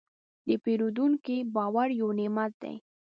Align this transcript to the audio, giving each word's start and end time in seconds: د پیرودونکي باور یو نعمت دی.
د 0.47 0.49
پیرودونکي 0.63 1.37
باور 1.55 1.89
یو 1.99 2.09
نعمت 2.19 2.51
دی. 2.61 2.75